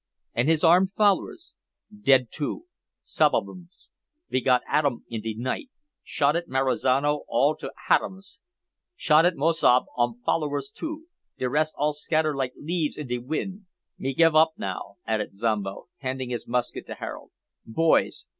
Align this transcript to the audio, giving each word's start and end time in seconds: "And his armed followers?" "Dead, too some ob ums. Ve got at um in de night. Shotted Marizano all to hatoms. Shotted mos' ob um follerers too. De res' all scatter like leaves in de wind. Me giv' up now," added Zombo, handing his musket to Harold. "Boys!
"And 0.33 0.49
his 0.49 0.63
armed 0.63 0.89
followers?" 0.93 1.53
"Dead, 1.95 2.29
too 2.31 2.65
some 3.03 3.35
ob 3.35 3.47
ums. 3.49 3.87
Ve 4.31 4.41
got 4.41 4.63
at 4.67 4.83
um 4.83 5.05
in 5.09 5.21
de 5.21 5.35
night. 5.35 5.69
Shotted 6.03 6.45
Marizano 6.47 7.21
all 7.27 7.55
to 7.57 7.71
hatoms. 7.87 8.39
Shotted 8.95 9.35
mos' 9.35 9.63
ob 9.63 9.85
um 9.99 10.19
follerers 10.25 10.71
too. 10.71 11.05
De 11.37 11.47
res' 11.47 11.75
all 11.77 11.93
scatter 11.93 12.35
like 12.35 12.53
leaves 12.59 12.97
in 12.97 13.05
de 13.05 13.19
wind. 13.19 13.67
Me 13.99 14.15
giv' 14.15 14.35
up 14.35 14.53
now," 14.57 14.95
added 15.05 15.37
Zombo, 15.37 15.87
handing 15.99 16.31
his 16.31 16.47
musket 16.47 16.87
to 16.87 16.95
Harold. 16.95 17.29
"Boys! 17.63 18.25